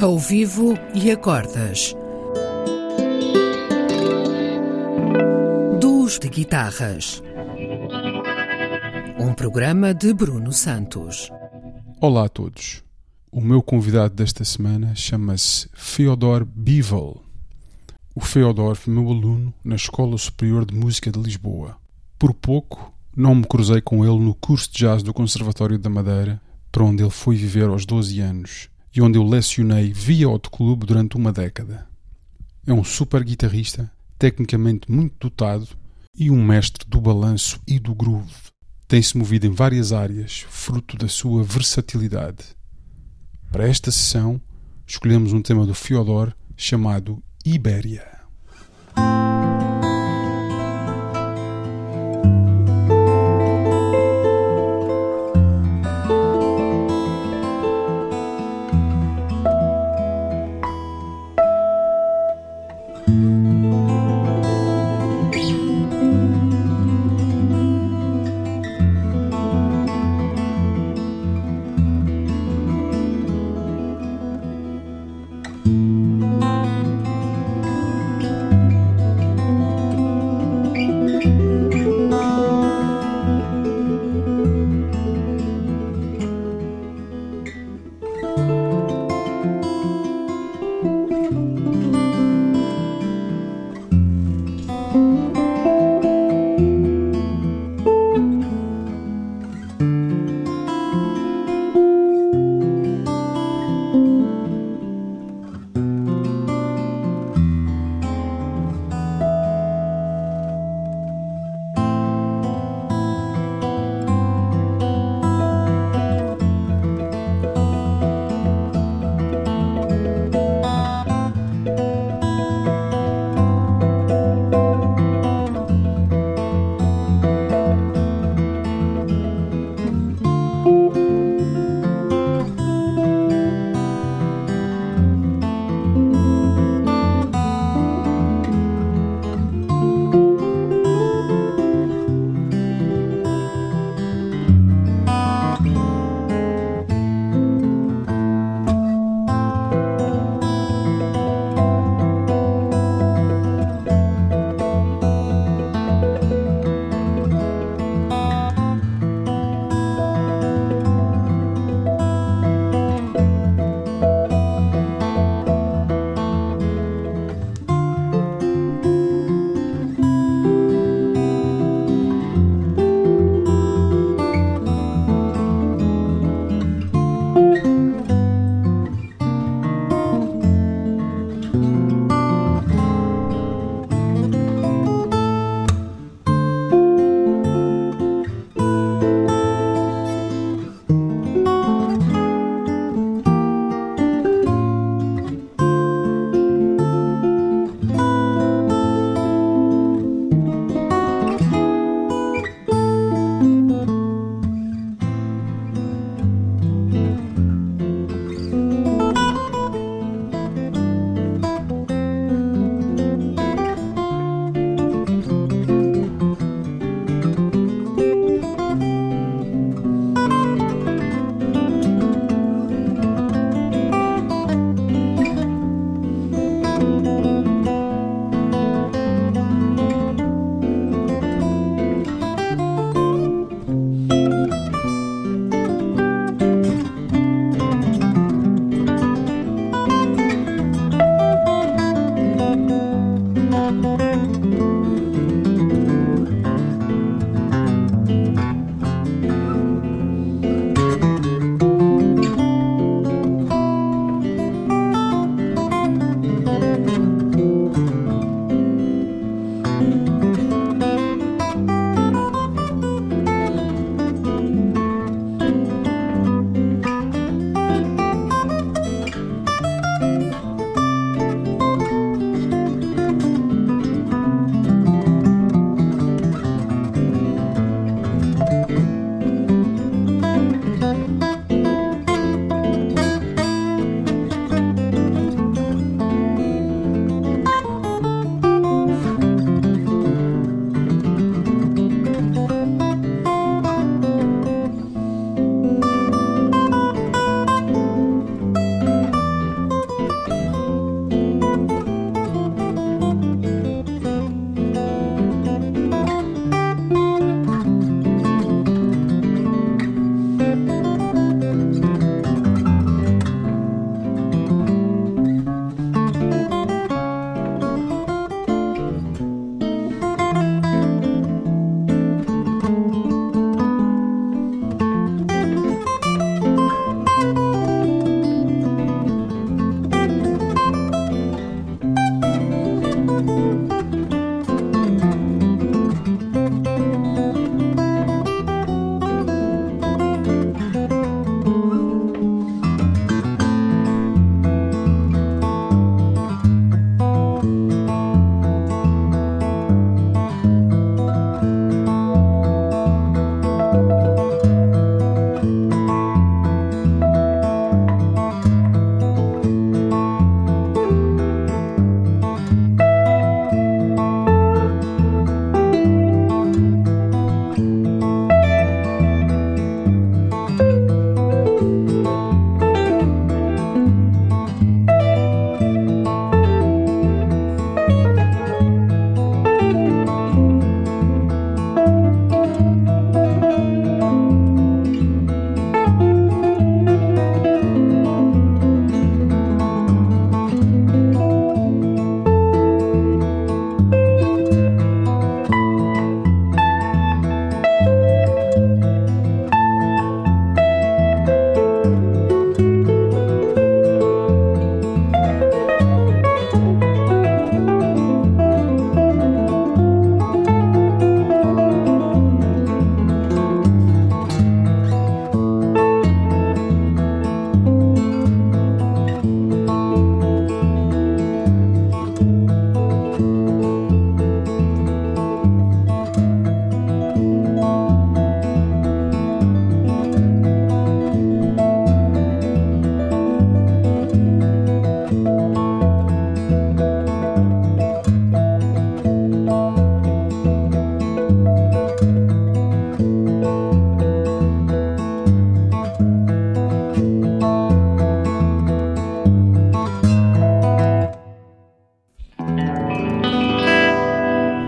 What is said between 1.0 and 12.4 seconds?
acordas. Duos de guitarras. Um programa de Bruno Santos. Olá a